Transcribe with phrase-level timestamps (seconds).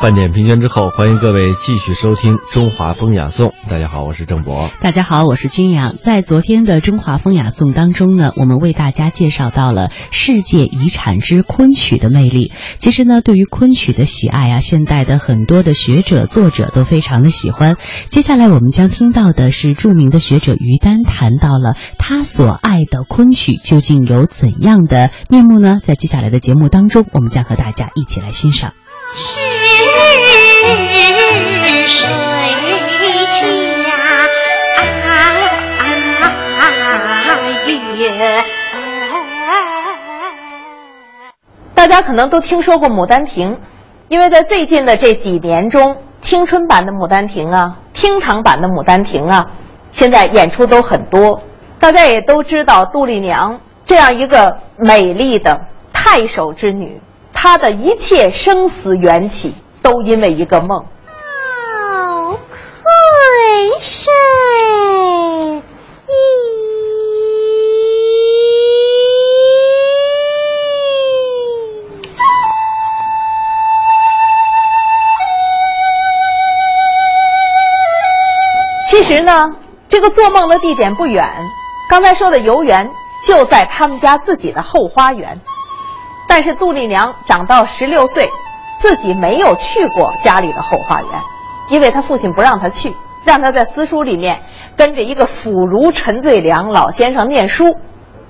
[0.00, 3.48] 半点评宣之后，欢迎各位继续收听《中华风雅颂》。
[3.68, 4.70] 大家好，我是郑博。
[4.80, 5.96] 大家好，我是君阳。
[5.96, 12.52] 在昨天的中华风雅颂当中呢，我们为大家介绍到了世界遗产之昆曲的魅力。
[12.78, 17.76] 其实呢，对于昆曲的喜爱啊，现代的很多的学者、作者都非常的喜欢。
[18.08, 25.80] 接下来我们将听到的是著名的学者于丹谈到了他所爱的昆曲究竟有怎样的面目呢？
[25.82, 28.74] 在接下来的节目当中，我们将和大家一起来欣赏。
[29.12, 29.47] 是。
[30.68, 32.04] 是谁
[37.98, 38.44] 家
[41.74, 43.52] 大家可能都听说过《牡丹亭》，
[44.08, 49.46] 因为在最近的这几年中，青春版的《牡丹亭》啊，厅堂版的《牡丹亭》啊，
[49.92, 51.42] 现在演出都很多。
[51.78, 55.60] 大家也都知道，杜丽娘这样一个美丽的
[55.92, 57.00] 太守之女，
[57.32, 59.54] 她的一切生死缘起，
[59.88, 60.78] 都因为一个梦。
[60.78, 64.12] 好困睡
[78.90, 79.46] 其实呢，
[79.88, 81.24] 这个做梦的地点不远，
[81.88, 82.90] 刚才说的游园
[83.26, 85.40] 就在他们家自己的后花园。
[86.28, 88.28] 但是杜丽娘长到十六岁，
[88.80, 91.10] 自己没有去过家里的后花园，
[91.70, 92.94] 因为他父亲不让他去，
[93.24, 94.42] 让他在私塾里面
[94.76, 97.76] 跟着一个腐儒陈最良老先生念书。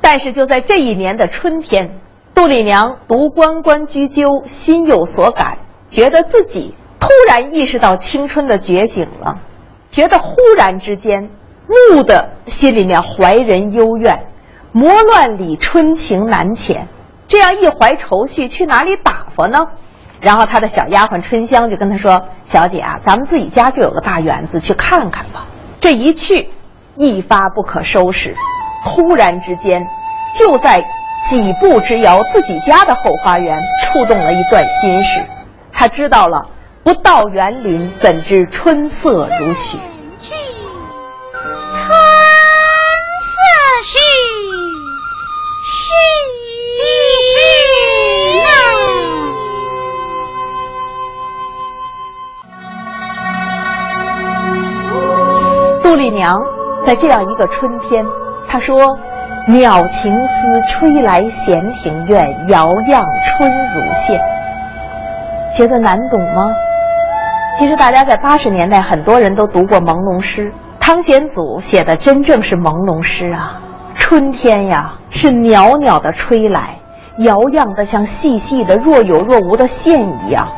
[0.00, 1.98] 但是就在这一年的春天，
[2.34, 5.59] 杜丽娘读关关雎鸠，心有所感，
[5.91, 9.38] 觉得自己突然意识到青春的觉醒了。
[9.91, 11.30] 觉得忽然之间，
[11.94, 14.26] 怒的心里面怀人幽怨，
[14.72, 16.86] 魔乱里春情难遣。
[17.26, 19.59] 这样一怀愁绪，去哪里打发呢？
[20.20, 25.46] 然后他的小丫鬟春香就跟他说：“小姐啊，咱们自己家就有个大园子，去看看吧。”
[25.80, 26.50] 这一去，
[26.96, 28.34] 一发不可收拾。
[28.84, 29.86] 忽然之间，
[30.34, 30.82] 就在
[31.28, 35.20] 几步之遥，自己家的后花园触动了一段心事。
[35.72, 36.48] 他知道了。
[36.84, 39.78] 不到园林，怎知春色如许？
[56.18, 56.34] 娘
[56.84, 58.04] 在这样一个春天，
[58.48, 58.98] 她说
[59.46, 64.20] ：“鸟情思吹来闲庭院，遥漾春如线。”
[65.54, 66.50] 觉得难懂吗？
[67.56, 70.52] 其实大家在八十年代，很多人都读过朦胧诗。
[70.80, 73.60] 汤显祖写的真正是朦胧诗啊！
[73.94, 76.76] 春天呀，是袅袅的吹来，
[77.18, 80.48] 摇漾的像细细的若有若无的线一样。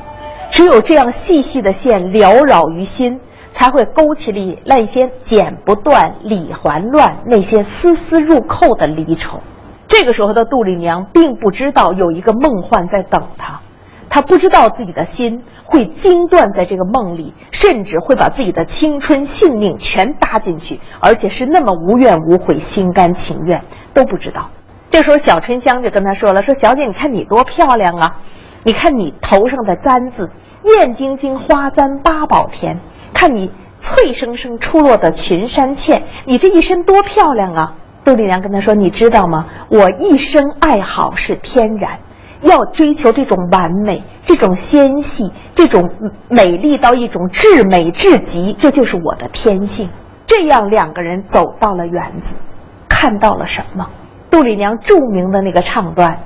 [0.51, 3.21] 只有这样细细的线缭绕于心，
[3.55, 9.41] 才会勾起里那些剪不断、理还乱那些丝丝入扣的离愁。
[9.89, 13.61] 这个时候的杜丽娘并不知道有一个梦幻在等她。
[14.09, 23.63] 她不知道自己的心会惊断在这个梦里，甚至会把自己的青春、性命全搭进去，而且是那么无怨无悔、心甘情愿，
[23.95, 24.51] 都不知道。
[24.91, 28.17] 这时候小春香就跟他说了：“说小姐，你看你多漂亮啊！
[28.65, 30.33] 你看你头上的簪子，
[30.65, 32.79] 艳晶晶花簪八宝田；
[33.13, 37.75] 看你脆生生出落的群山倩，你这一身多漂亮啊！”
[38.05, 39.47] 杜丽娘跟他说：“你知道吗？
[39.69, 41.99] 我一生爱好是天然。”
[42.43, 45.91] 要追求这种完美、这种纤细、这种
[46.31, 49.91] 美丽到一种至美至极，这就是我的天性。
[50.27, 52.41] 这样两个人走到了园子，
[52.89, 53.89] 看到了什么？
[54.31, 56.21] 杜丽娘著名的那个唱段：“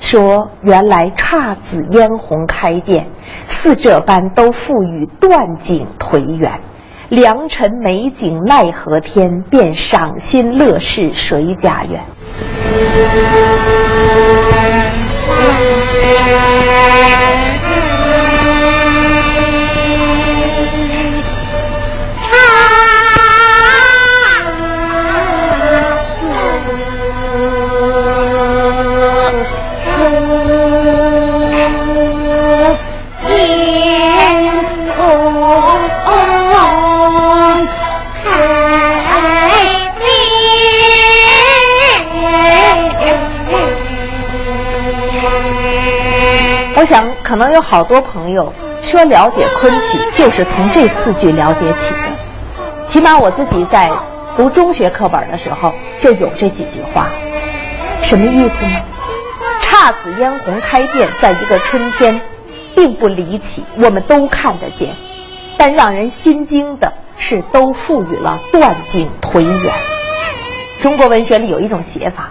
[0.00, 3.06] 说原来姹紫嫣红开遍，
[3.48, 6.60] 似这般都赋予断井颓垣。
[7.08, 12.04] 良辰美景奈何天，便赏心乐事谁家园？
[46.80, 48.50] 我想，可能有好多朋友
[48.80, 52.00] 说了解昆曲，就是从这四句了解起的。
[52.86, 53.90] 起码我自己在
[54.34, 57.10] 读中学课本的时候就有这几句话，
[58.00, 58.80] 什么意思呢？
[59.60, 62.18] 姹紫嫣红开遍，在一个春天，
[62.74, 64.96] 并不离奇，我们都看得见。
[65.58, 69.70] 但让人心惊的是，都赋予了断井颓垣。
[70.80, 72.30] 中国文学里有一种写法，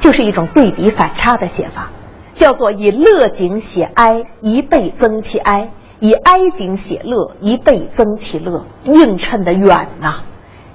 [0.00, 1.90] 就是一种对比反差的写法。
[2.36, 5.68] 叫做以乐景写哀，一倍增其哀；
[6.00, 8.64] 以哀景写乐，一倍增其乐。
[8.84, 10.16] 映衬的远呐，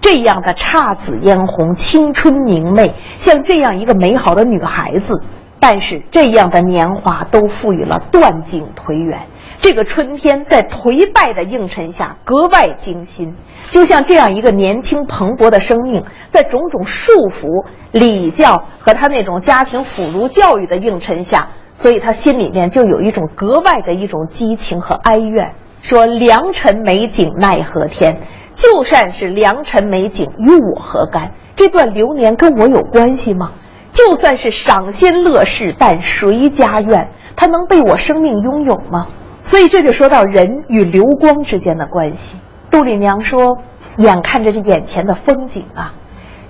[0.02, 5.22] 这样的姹紫嫣红、青春明媚，像这样一个美好的女孩子，
[5.60, 9.20] 但是这样的年华都赋予了断井颓垣。
[9.62, 13.36] 这个春天在颓败的映衬下格外惊心，
[13.70, 25.54] 就像这样一个年轻蓬勃的生命，在种种束缚、礼教和他那种家庭腐儒教育的映衬下，所以他心里面就有一种格外的一种激情和哀怨。
[25.84, 28.24] 说良辰美景奈何天，
[28.56, 31.34] 就算是良辰美景，与我何干？
[31.56, 33.52] 这段流年跟我有关系吗？
[33.92, 37.10] 就算是赏心乐事，但谁家愿？
[37.36, 39.08] 它能被我生命拥有吗？
[39.52, 42.38] 所以这就说到人与流光之间的关系。
[42.70, 43.58] 杜丽娘说
[44.00, 45.94] ：“眼看着这眼前的风景啊，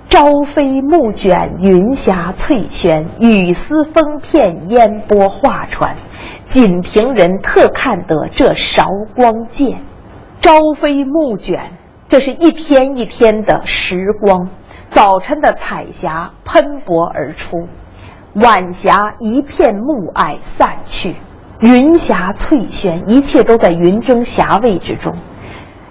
[0.08, 5.96] 朝飞暮卷，云霞翠轩，雨丝风片，烟波画船。
[6.44, 9.80] 锦屏人特看得这韶光贱。
[10.40, 11.72] 朝飞暮卷，
[12.08, 14.48] 这是一天一天的时光。
[14.90, 17.66] 早晨的彩霞喷薄而出，
[18.34, 21.16] 晚霞一片暮霭散去。”
[21.62, 25.14] 云霞翠轩，一切都在云蒸霞蔚之中。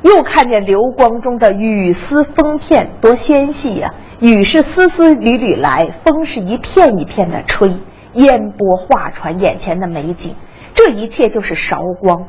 [0.02, 3.94] 又看见流光中的雨丝风片，多纤细呀！
[4.20, 7.78] 雨是丝丝缕缕来，风是一片一片的吹。
[8.12, 10.36] 烟波画船，眼前的美景，
[10.74, 12.26] 这一切就是韶光。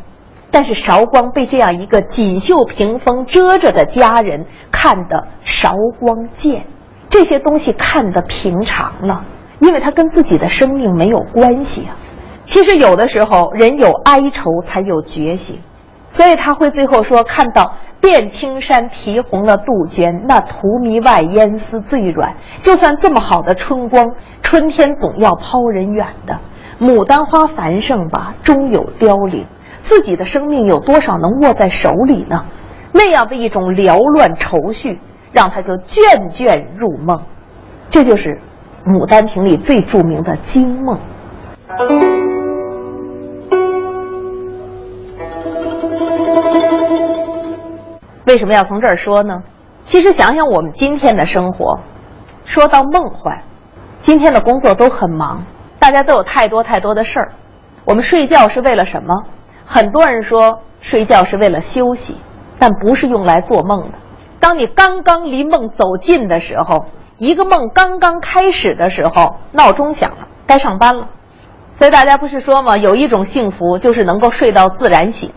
[0.52, 6.66] 但是韶光被这样一个锦绣屏风遮着的佳人看得韶光贱，
[7.08, 9.24] 这些东西看得平常了，
[9.58, 11.98] 因为它跟自己的生命没有关系啊。
[12.52, 15.60] 其实有的时候，人有哀愁才有觉醒，
[16.10, 22.34] 所以他会最后说：“看到遍青山啼红了杜鹃，那荼蘼外烟丝最软。
[22.58, 24.10] 就算这么好的春光，
[24.42, 26.40] 春天总要抛人远的。
[26.78, 29.46] 牡丹花繁盛吧，终有凋零。
[29.80, 32.44] 自己的生命有多少能握在手里呢？
[32.92, 35.00] 那样的一种缭乱愁绪，
[35.32, 37.22] 让他就倦倦入梦。
[37.88, 38.38] 这就是
[38.86, 40.98] 《牡丹亭》里最著名的惊梦。”
[48.32, 49.42] 为什么要从这儿说呢？
[49.84, 51.80] 其实想想我们今天的生活，
[52.46, 53.42] 说到梦幻，
[54.00, 55.44] 今天的工作都很忙，
[55.78, 57.32] 大家都有太多太多的事儿。
[57.84, 59.26] 我们睡觉是为了什么？
[59.66, 62.16] 很多人说睡觉是为了休息，
[62.58, 63.98] 但不是用来做梦的。
[64.40, 66.86] 当你刚刚离梦走近的时候，
[67.18, 71.08] 一个梦刚刚开始的时候，闹钟响了，该上班了。
[71.76, 72.78] 所以大家不是说吗？
[72.78, 75.30] 有一种幸福就是能够睡到自然醒。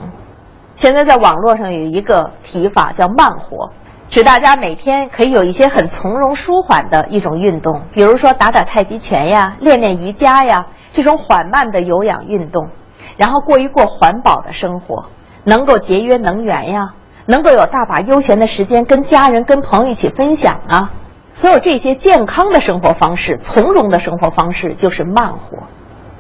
[0.78, 3.72] 现在在网络上有一个提法叫慢活，
[4.10, 12.70] 指大家每天可以有一些很从容舒缓的一种运动，比如说打打太极拳呀、练练瑜伽呀，这种缓慢的有氧运动，
[13.18, 15.06] 然后过一过环保的生活，
[15.46, 16.94] 能够节约能源呀，
[17.26, 20.92] 能够有大把悠闲的时间跟家人、跟朋友一起分享啊。
[21.34, 25.64] 所有这些健康的生活方式、从容的生活方式，就是慢活。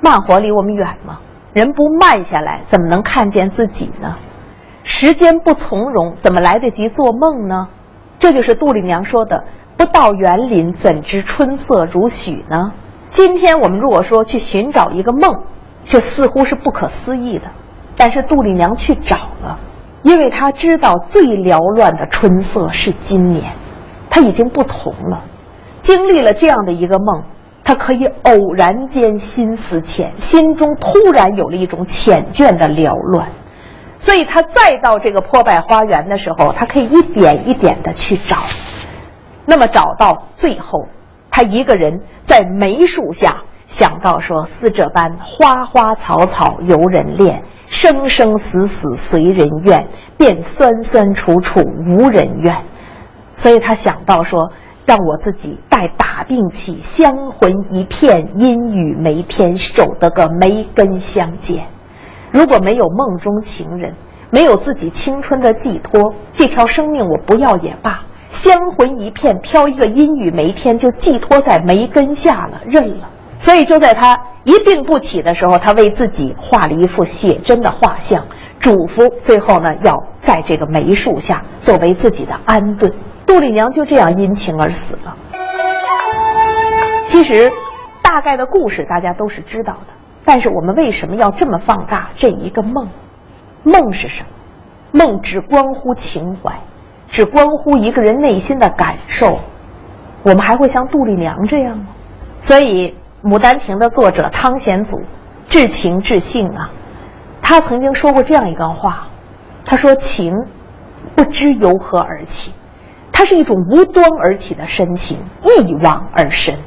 [0.02, 1.20] 慢活离我们远吗？
[1.54, 4.16] 人不慢下来，怎么能看见自己呢？
[4.88, 7.70] 时间不从容，怎么来得及做梦呢？
[8.20, 9.44] 这就是杜丽娘说的
[9.78, 12.72] ：“不到园林，怎知春色如许呢？”
[13.10, 15.42] 今天我们如果说去寻找一个梦，
[15.86, 17.48] 这似乎是不可思议的。
[17.98, 19.58] 但是杜丽娘去找了，
[20.04, 23.54] 因为她知道最缭乱的春色是今年，
[24.12, 25.24] 她已经不同了。
[25.80, 27.24] 经历了这样的一个梦，
[27.64, 33.30] 她可以偶然间心思浅，心中突然有了一种浅倦的缭乱，
[33.98, 38.38] 所以他再到这个破败花园的时候，他可以一点一点的去找，
[39.46, 40.88] 那么找到最后，
[41.32, 49.88] 他一个人在梅树下想到说：“似这般花花草草由人恋，生生死死随人愿，
[50.18, 52.56] 便酸酸楚楚无人怨。”
[53.34, 54.52] 所以他想到说。
[54.88, 61.66] 让我自己待打病气，香魂一片，阴雨梅天，守得个梅根相见。
[62.36, 63.94] 如果没有梦中情人，
[64.30, 68.02] 没有自己青春的寄托，这条生命我不要也罢。
[68.28, 73.08] 香魂一片，飘一个阴雨梅天，就寄托在梅根下了，认了。
[73.38, 78.26] 所以就在他一病不起的时候，他为自己画了一幅写真的画像，
[78.60, 82.92] 嘱咐最后呢，要在这个梅树下作为自己的安顿。
[83.26, 85.16] 杜丽娘就这样因情而死了。
[87.08, 87.50] 其实，
[88.04, 89.94] 大概的故事大家都是知道的，
[90.26, 92.90] 但是我们为什么要这么放大这一个梦？
[93.64, 95.06] 梦是什么？
[95.06, 96.60] 梦只关乎情怀，
[97.10, 99.40] 只关乎一个人内心的感受。
[100.24, 101.88] 我们还会像杜丽娘这样吗？
[102.42, 102.96] 所以，
[103.28, 105.02] 《牡丹亭》的作者汤显祖，
[105.48, 106.72] 至情至性啊，
[107.42, 109.08] 他曾经说过这样一段话，
[109.66, 110.34] 他说：“情，
[111.16, 112.52] 不知由何而起。”
[113.12, 116.60] 它是一种无端而起的深情，一往而深。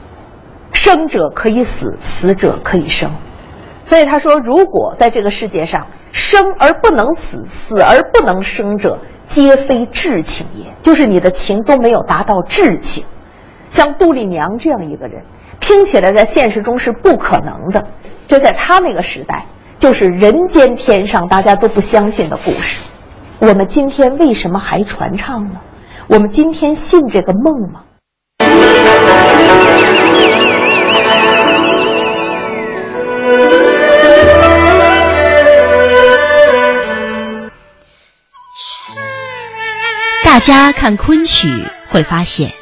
[0.73, 3.13] 生者可以死，死者可以生。
[3.89, 10.67] 所以他说，如果在这个世界上生而不能死，死而不能生者，皆非至情也。
[10.83, 13.05] 就是你的情都没有达到至情。
[13.71, 15.25] 像杜丽娘这样一个人，
[15.59, 17.89] 听起来在现实中是不可能的。
[18.29, 19.47] 这在他那个时代，
[19.79, 22.91] 就是人间天上大家都不相信的故事。
[23.39, 25.61] 我们今天为什么还传唱呢？
[26.09, 27.85] 我们今天信这个梦吗？
[40.39, 42.53] 大家看昆曲会发现，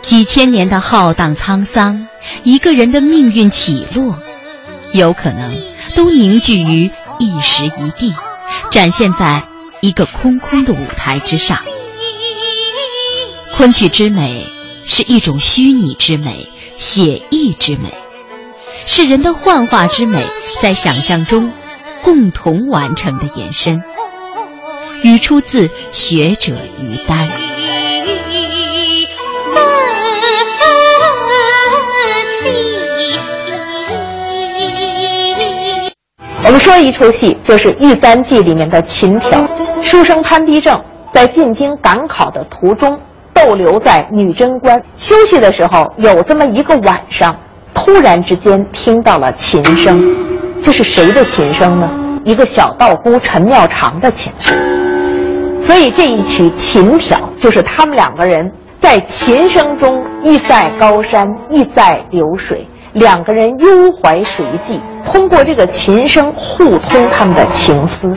[0.00, 2.06] 几千年的浩荡沧桑，
[2.44, 4.16] 一个人的命运起落，
[4.92, 5.60] 有可能
[5.96, 8.14] 都凝聚于一时一地，
[8.70, 9.42] 展现在
[9.80, 11.58] 一个空空的舞台之上。
[13.56, 14.46] 昆曲之美
[14.84, 17.92] 是一种虚拟之美、写意之美，
[18.86, 20.24] 是人的幻化之美
[20.62, 21.50] 在想象中
[22.02, 23.82] 共同完成的延伸。
[25.02, 27.28] 语出自学者于丹。
[36.44, 39.46] 我们说一出戏，就是《玉簪记》里面的琴挑。
[39.80, 42.98] 书生潘必正在进京赶考的途中。
[43.32, 47.32] 逗留在女贞观休息的时候，有这么一个晚上，
[47.72, 50.16] 突然之间听到了琴声。
[50.60, 51.88] 这是谁的琴声呢？
[52.24, 54.56] 一个小道姑陈妙长的琴声。
[55.68, 68.08] 所以这一曲琴挑就是他们两个人在琴声中，一在高山，一在流水，两个人幽怀谁寄，通过这个琴声互通他们的情思。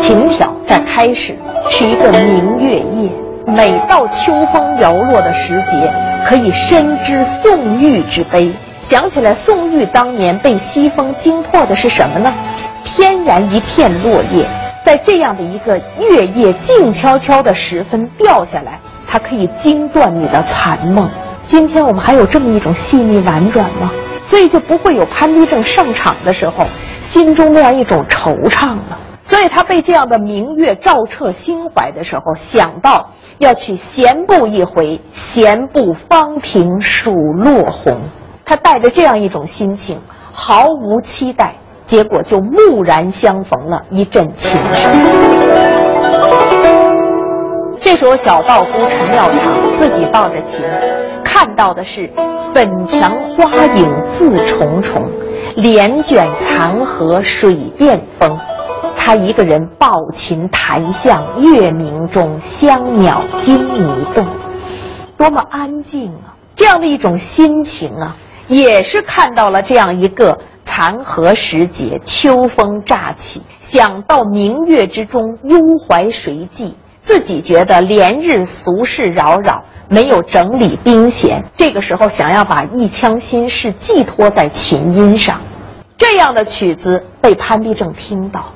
[0.00, 1.38] 琴挑在开始
[1.70, 3.10] 是一个明月夜，
[3.46, 5.94] 每到秋风摇落的时节，
[6.26, 8.52] 可以深知宋玉之悲。
[8.82, 12.34] 想起来宋玉当年被西风惊破的是什么呢？
[12.82, 14.44] 天然一片落叶，
[14.84, 21.08] 在这样的一个月夜静悄悄的时分掉下来，它可以惊断你的残梦。
[21.46, 23.92] 今天我们还有这么一种细腻婉转吗？
[24.24, 26.66] 所以就不会有潘必正上场的时候
[27.00, 28.98] 心中那样一种惆怅了。
[29.26, 37.98] 所以他被这样的明月照彻心怀的时候，想到要去闲步一回，闲步芳庭数落红。
[38.44, 39.98] 他带着这样一种心情，
[40.32, 41.54] 毫无期待，
[41.84, 44.92] 结果就蓦然相逢了一阵琴声。
[47.80, 50.64] 这时候，小道姑陈妙长自己抱着琴，
[51.24, 52.08] 看到的是
[52.54, 55.02] 粉墙花影自重重，
[55.56, 58.38] 帘卷残荷水变风。
[59.06, 64.26] 他一个人抱琴弹向月明中，香鸟惊迷动，
[65.16, 66.34] 多么安静啊！
[66.56, 68.16] 这样的一种心情啊，
[68.48, 76.74] 也是看到了这样一个残荷时节，秋风乍起，想到明月之中，幽怀谁寄？
[77.00, 85.40] 自己觉得连日俗事扰扰，没有整理兵弦，这个时候想要把一腔心事寄托在琴音上，
[85.96, 88.46] 这样的曲子被潘必正听到。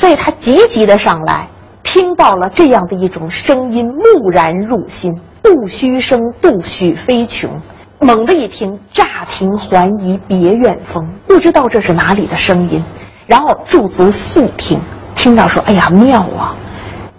[0.00, 1.46] 所以他急急的上来，
[1.82, 7.60] 听到了这样的一种声音，蓦然入心，不虚声，度许飞琼。
[7.98, 12.82] 猛地一听，乍听还疑别院风，不知道这是哪里的声音，
[13.26, 14.80] 然后驻足细听，
[15.16, 16.56] 听到说：“哎呀，妙啊！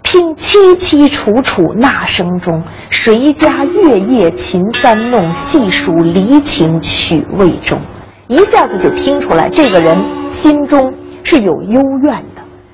[0.02, 7.80] 听凄凄楚楚那声中，谁家月夜琴三弄，细数离情曲未终。”
[8.26, 9.96] 一下子就听出来，这个人
[10.32, 12.31] 心中是有幽怨的。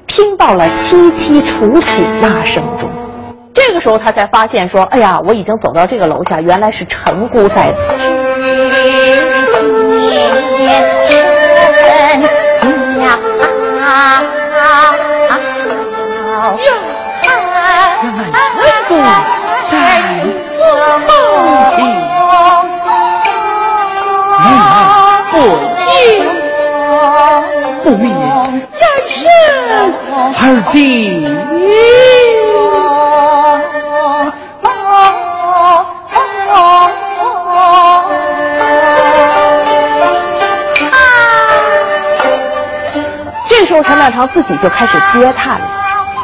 [0.09, 2.91] 听到了凄凄楚楚那声中。
[3.55, 8.28] 这个时候，他才发现说：“哎呀，我已经走到这个楼下，原来是陈姑在此。”
[44.09, 45.67] 陈妙长自己就开始嗟叹了，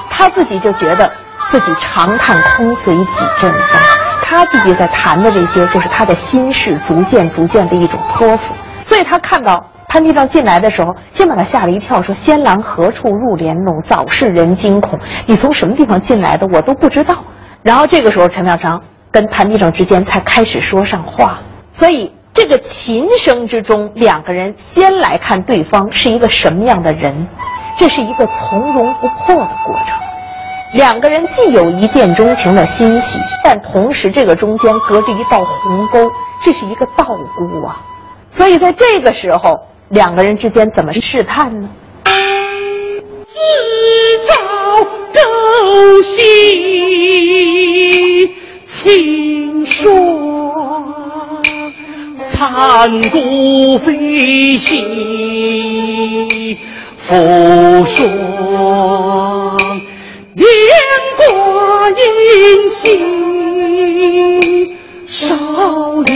[0.08, 1.12] 他自己就觉得
[1.50, 3.80] 自己长叹空随几阵风，
[4.22, 8.54] 他自己在谈的这些，就是他的心事，逐渐逐渐的一种托付。
[8.84, 13.82] 所以他看到潘必正进来的时候，先把他吓了一跳，说：“仙郎何处入帘弄？
[13.82, 14.98] 早是人惊恐。
[15.26, 16.46] 你从什么地方进来的？
[16.54, 17.22] 我都不知道。”
[17.62, 21.40] 然后这个时候，陈妙长跟潘必正之间才开始说上话。
[21.70, 22.10] 所以。
[22.36, 27.28] 这个琴声之中，两个人先来看对方是一个什么样的人，
[27.78, 29.99] 这是一个从容不迫的过程。
[30.75, 36.11] 两个人既有一见钟情的欣喜，但同时这个中间隔着一道鸿沟，
[36.45, 37.81] 这是一个道姑啊。
[38.31, 41.69] 所以在这个时候，两个人之间怎么试探呢？
[43.26, 43.38] 自
[44.26, 44.35] 照
[45.12, 46.25] 勾心，
[48.64, 50.13] 情说。
[52.26, 54.76] 残骨飞行，
[57.06, 58.06] 扶霜，
[60.34, 60.47] 连
[61.17, 61.25] 挂
[61.90, 62.82] 银杏，
[65.06, 66.08] 少了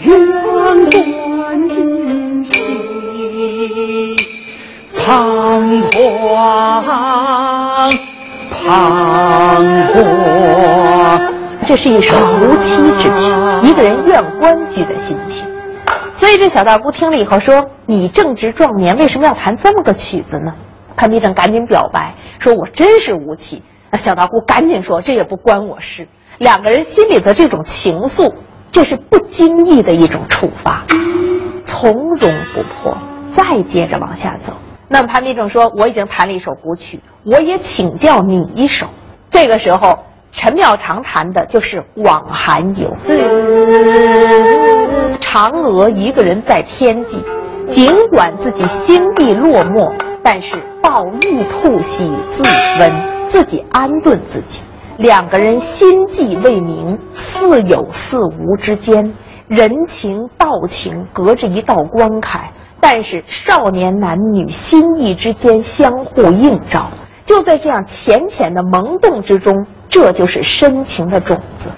[0.00, 0.08] 远
[0.88, 1.76] 断之
[2.44, 2.56] 心，
[4.96, 5.04] 彷
[5.92, 6.82] 徨，
[8.50, 8.64] 彷
[9.88, 9.94] 徨。
[11.66, 13.30] 这是一首无妻之曲，
[13.64, 15.46] 一个人怨欢居的心情。
[16.26, 20.54] 所以这小大姑听了以后说：“你正值壮年，为什么要弹这么个曲子呢？”
[20.96, 23.62] 潘必正赶紧表白说：“我真是无妻。”
[23.92, 26.08] 那小大姑赶紧说：“这也不关我事。”
[26.38, 28.34] 两个人心里的这种情愫，
[28.72, 30.82] 这是不经意的一种触发，
[31.64, 32.98] 从容不迫。
[33.32, 34.54] 再接着往下走，
[34.88, 38.88] 那么潘必正说：“我已经弹了一首古曲，我也请教你一首。”
[39.30, 39.96] 这个时候。
[40.36, 42.94] 陈妙长弹的就是《往寒游》。
[45.18, 47.24] 嫦娥一个人在天际，
[47.66, 49.90] 尽管自己心地落寞，
[50.22, 52.42] 但是抱玉兔兮自
[52.78, 52.92] 温，
[53.28, 54.62] 自己安顿自己。
[54.98, 59.14] 两个人心悸未明，似有似无之间，
[59.48, 62.44] 人情道情隔着一道关卡，
[62.78, 66.90] 但是少年男女心意之间相互映照。
[67.26, 69.52] 就在这样浅浅的萌动之中，
[69.88, 71.70] 这就是深情的种子。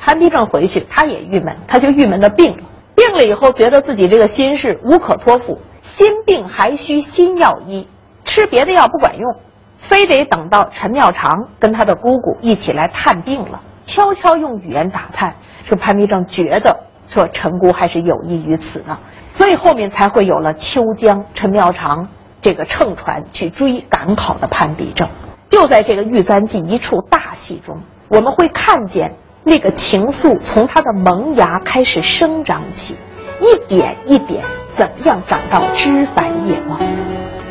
[0.00, 2.64] 潘必正回去，他也郁闷，他就郁闷的病了。
[2.96, 7.86] 病了以后，觉得自己这个心事无可托付，心病还需心药医，
[8.24, 9.36] 吃别的药不管用，
[9.78, 13.60] 非得等到陈妙长跟他的姑姑一起来探病了。
[13.86, 18.98] 悄悄用语言打探，说潘必正觉得说陈姑还是有益于此的，
[19.30, 22.08] 所以后面才会有了秋江陈妙长
[22.40, 25.08] 这个乘船去追赶考的潘必正。
[25.48, 32.96] 就在这个玉簪记一处大戏中，我们会看见那个情愫从他的萌芽开始生长起，
[33.40, 36.78] 一点一点怎样长到枝繁叶茂。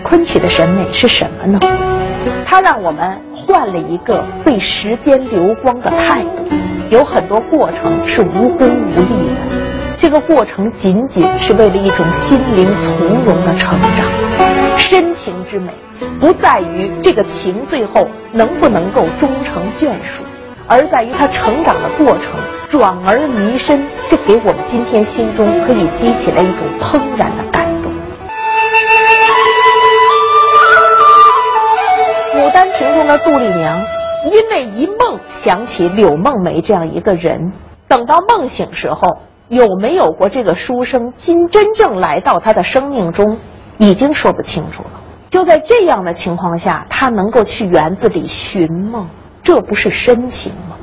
[0.02, 1.60] 昆曲的审美是什么呢？
[2.46, 3.29] 它让我们。
[3.50, 6.48] 换了一个被时间流光的态度，
[6.92, 9.42] 有很多过程是无功无利的，
[9.98, 14.78] 这个过程仅仅是为了一种心灵从容的成长。
[14.78, 15.74] 深情之美，
[16.22, 20.24] 不在于这个情最后能不能够终成眷属，
[20.68, 23.82] 而在于它成长的过程，转而弥深，
[24.12, 27.79] 这给我们今天心中可以激起来一种怦然的感
[33.18, 33.18] 动。
[33.18, 33.82] 牡丹亭中的杜丽娘，
[34.32, 37.52] 因为一梦想起柳梦梅这样一个人，
[37.88, 39.18] 等到梦醒时候，
[39.48, 43.38] 有没有过这个书生今真正来到他的生命中，
[43.78, 44.92] 已经说不清楚了。
[45.30, 49.08] 就在这样的情况下，他能够去园子里寻梦，
[49.44, 50.76] 这不是深情吗？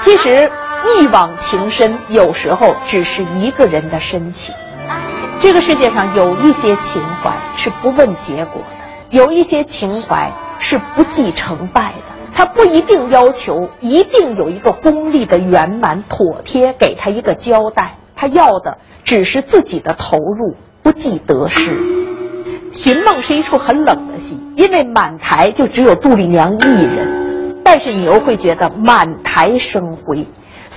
[0.00, 0.50] 其实，
[0.98, 4.54] 一往情深，有时候只是一个人的深情。
[5.42, 12.16] 这个世界上有一些情怀是不问结果的，有一些情怀是不计成败的。
[12.34, 17.96] 他不一定要求一定有一个功利的圆满妥帖，给他一个交代。
[18.14, 21.78] 他要的只是自己的投入，不计得失。
[22.72, 30.26] 寻梦是一出很冷的戏，因为满台就只有杜丽娘一人，但是你又会觉得满台生辉，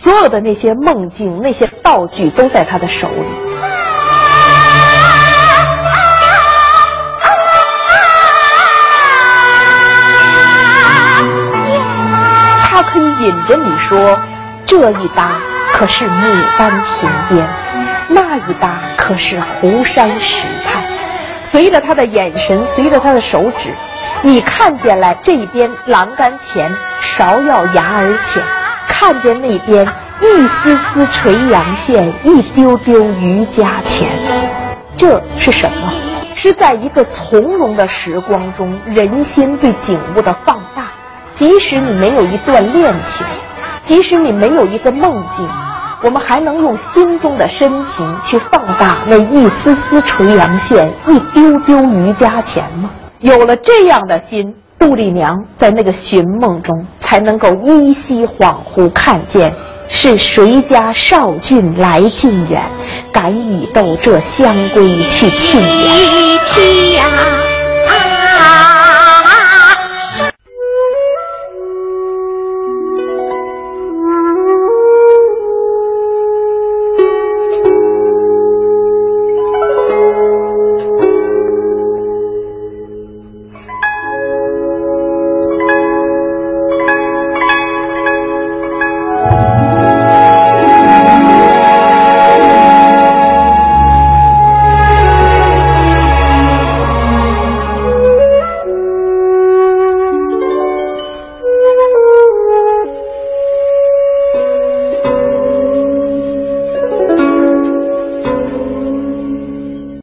[0.02, 3.26] 所有的那些梦境、那些道具都在他的手里。
[12.64, 14.18] 他可以引着你说，
[14.66, 15.38] 这一搭
[15.74, 17.50] 可是牡丹亭边，
[18.08, 20.82] 那一搭可是湖山石畔。
[21.44, 23.68] 随着他的眼神，随着他的手指，
[24.22, 28.42] 你看见了这边栏杆前芍药芽儿浅，
[29.00, 29.88] 看见那边
[30.20, 34.10] 一丝丝垂杨线，一丢丢渔家钱。
[34.98, 35.78] 这是什么？
[36.36, 40.88] 是在一个从容的时光中，人心对景物的放大。
[41.34, 43.26] 即使你没有一段恋情，
[43.86, 45.48] 即使你没有一个梦境，
[46.04, 52.90] 我们还能用心中的深情去放大那一丝丝垂杨线，一丢丢渔家钱吗？
[53.20, 59.54] 有了这样的心，杜丽娘在那个寻梦中才能够依稀恍惚看见，
[59.90, 62.64] 是谁家少俊来近远，
[63.12, 67.59] 敢以斗这香闺去庆元。